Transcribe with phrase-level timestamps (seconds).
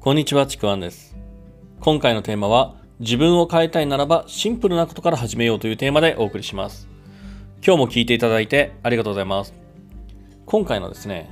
[0.00, 1.16] こんにちは、ちくわんです。
[1.80, 6.86] 今回のテーマは、自分を変えたいならばシンプルなことから始めようというテーマでお送りします。
[7.66, 9.52] 今日も聞いていただいてありがとうございます。
[10.46, 11.28] 今回のですね、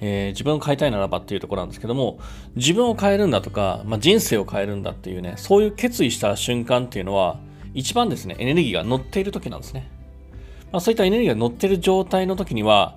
[0.00, 2.18] えー自分を変えたいならばっていうところなんですけども、
[2.56, 7.38] 自分を変えるんだとか、まあ、人生を変えるんだっていうね、そういう決意した瞬間っていうのは、
[7.72, 9.88] 一番ですね、エネルギーが乗っている時なんですね。
[10.72, 12.96] まあ、そういったエネルギーが乗っている状態の時には、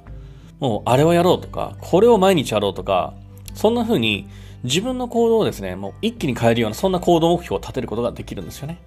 [0.59, 3.13] もうあれをやろうとか、これを毎日やろうとか、
[3.53, 4.27] そんな風に
[4.63, 8.79] 自分の行動をですね、もう一気に変えるような、そんな行動目標を立てることができるんですよね。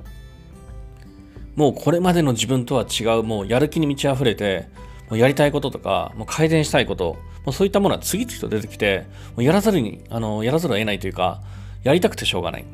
[1.56, 4.68] もうこれまでの自分とは違う、もうやる気に満ち溢れて、
[5.10, 9.06] もうやりたいこととか、もう改善したいこと、もうそういったものは次々と出てきて、
[9.36, 11.42] もうやらざるに、あの、やらざるを得ないというか、
[11.82, 12.64] やりたくてしょうがない。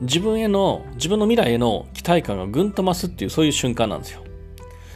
[0.00, 4.22] 自分への、自分の未来への期待感がぐんと増すっていう、そういう瞬間なんですよ。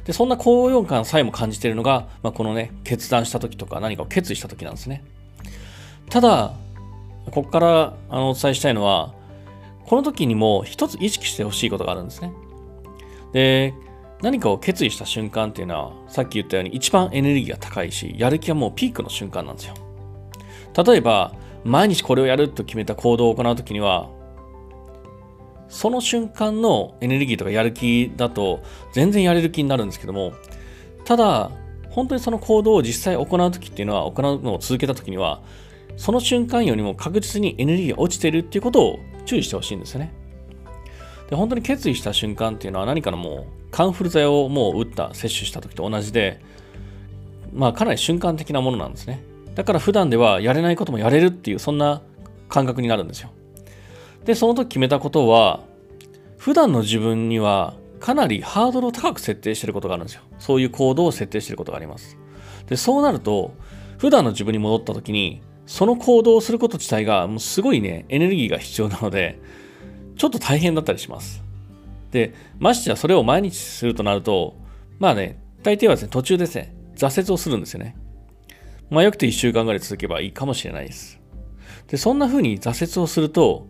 [0.05, 5.05] で、そんな高揚感さえも感じているのが、まあ、このね、決断した時とか何かを決意した時なんですね。
[6.11, 6.53] ただ、
[7.31, 9.15] ここからあのお伝えしたいのは、
[9.87, 12.33] この時にも一つ意識してほしいことがあるんですね。
[13.33, 13.75] で、
[14.23, 19.75] 何かを決意した瞬間っていうのは、さっき言ったように一番エネルギーが高いし、やる気はもうピークの瞬間なんですよ。
[20.85, 21.33] 例えば、
[21.65, 24.09] 毎日これをやると決めた行動を行う時には、
[25.69, 28.61] その瞬間のエネルギーとかやる気だと
[28.93, 30.33] 全然やれる気になるんですけども、
[31.05, 31.51] ただ、
[31.91, 35.41] 本当にその行動を実際行う時っていうのは、行うのを続けた時には、
[35.97, 40.13] その瞬間よりも確実にエネルギーが落ちてるっていうことを注意してほしいんですよね。
[41.29, 46.41] で、本当に決意した瞬間っていうのは何かのもう、カンフル剤をもう打った、摂取した時と同じで、
[47.53, 49.23] まあかなり瞬間的なものなんですね。
[49.55, 52.03] だから普段ではやれないこともやれるっていう、そんな
[52.49, 53.31] 感覚になるんですよ。
[54.25, 55.61] で、その時決めたことは、
[56.37, 60.23] 普段の自分にはかなりハードルを高く設定していることがあるんですよ。
[60.39, 62.17] そういう行動を設定していることがあります。
[62.67, 63.53] で、そうなると、
[63.99, 69.39] 普段の自分に戻った時に、その行動をすること自体がもうすごいね、エネルギーが必要なので、
[70.17, 71.45] ちょっと大変だったりします。
[72.11, 74.57] で、ましてやそれを毎日するとなると、
[74.99, 77.95] まあね、大抵はですね、途中ですね、挫折をするんですよね。
[78.91, 81.21] まあよくて1週間ぐらい続けばいいかもしれないです。
[81.87, 83.69] で、そんな風に挫折をすると、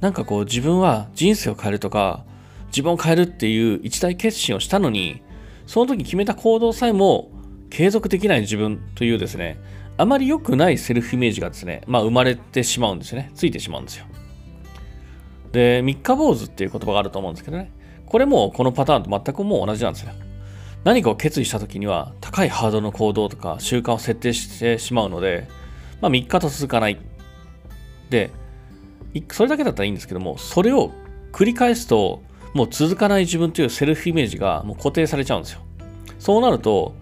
[0.00, 2.24] なんかこう自分は人生を変えるとか、
[2.68, 5.20] 自分を変えるっていう一大決心をしたのに、
[5.66, 7.30] その時決めた行動さえも
[7.68, 9.58] 継続できない自分というですね、
[10.02, 13.30] あまり良くないセルフイメージがですね、まあ生まれてしまうんですよね。
[13.36, 14.06] ついてしまうんですよ。
[15.52, 17.70] で、三日坊主っていう言葉があると思うんですけどね。
[18.06, 20.10] これもこのパターンと全くもう同じなんですよ。
[20.82, 25.46] 何かを決意した時には高いハードルの行動とか習慣を設定してしまうので、
[26.00, 26.98] まあ3日と続かない。
[28.10, 28.32] で、
[29.30, 30.90] それだけだったらいいんですけども、それを
[31.30, 32.24] 繰り返すと、
[32.54, 35.60] もう続かない自分というセルフイメージがもう固定されちゃうんですよ。
[36.18, 37.00] そうなると、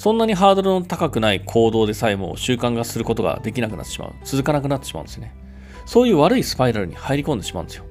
[0.00, 4.14] そんなにハードルの高くない行動でさえも習慣化することができなくなってしまう。
[4.24, 5.34] 続かなくなってしまうんですね。
[5.84, 7.84] そういう悪いスパイラルに入り込んでしまうんですよ。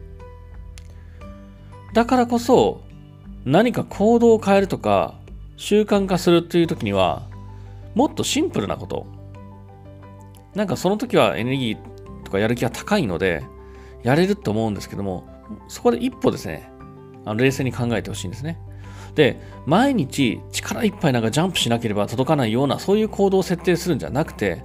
[1.93, 2.81] だからこそ、
[3.45, 5.19] 何か行動を変えるとか、
[5.55, 7.27] 習慣化するっていう時には、
[7.93, 9.05] もっとシンプルなこと。
[10.55, 13.43] なんかその時はエネルギーとかやる気が高いので、
[14.01, 15.27] やれると思うんですけども、
[15.67, 16.71] そこで一歩ですね、
[17.25, 18.59] あの冷静に考えてほしいんですね。
[19.15, 24.63] で、毎日力いっぱいなんかジャンプしなければ届かないような、そういう行動を設定するんじゃなくて、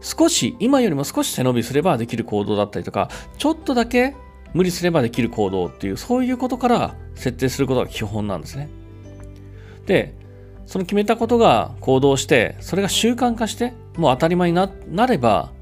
[0.00, 3.08] 少し、今よりも少し背伸びすればできる行動だったりとか、
[3.38, 4.14] ちょっとだけ
[4.54, 8.68] 無理すればできる行動っていう、そういうことから設定することが基本なんですね。
[9.86, 10.14] で、
[10.66, 15.52] その決めたことが行動して、それが習慣化して、もう当たり前にななれば、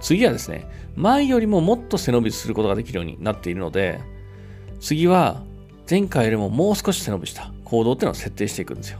[0.00, 0.66] 次はですね、
[0.96, 4.00] 前よりももっと背伸びすることができるようになっているので、
[4.80, 5.42] 次は
[5.88, 8.98] 前回よりももう少し背伸びした行動っていうのを設定していくんですよ。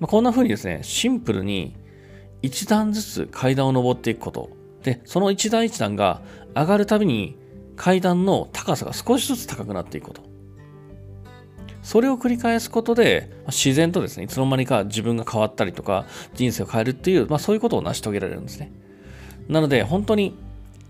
[0.00, 1.76] まあ、こんな風にですね、シンプルに
[2.42, 4.50] 一段ずつ階段を登っていくこと。
[4.82, 6.22] で、その一段一段が
[6.56, 7.36] 上がるたびに
[7.76, 10.22] 階段の高さが少しずつ高くなっていくこと。
[11.84, 18.72] それを繰り返すことで、自然とですね、いつの間にか自分が変わったりとか、人生を変えるっていう、まあそういうことを成し遂げられるんですね。
[19.48, 20.34] なので、本当に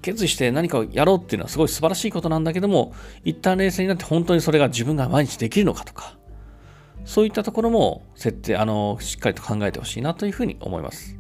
[0.03, 6.17] 決意して何かをやろうっていうのはすごい素晴らしいことなんだけども、一旦冷静になって本当にそれが自分が毎日できるのかとか、
[7.05, 11.19] そういったところも設定、あの、しっかりと考えてほしいなというふうに思います。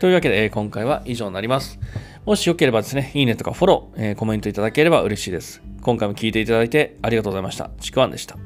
[0.00, 1.78] というわけで、えー今回は以上になります。
[2.26, 5.62] もしよければですね、いいねとかフォロー、えーコメントいただければ嬉しいです。
[5.80, 7.70] 今回も聞いていただいてありがとうございました。
[7.80, 8.36] ちくわんでした。